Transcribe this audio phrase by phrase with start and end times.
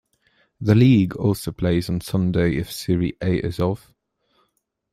[0.59, 3.93] The league also plays on Sunday if Serie A is off.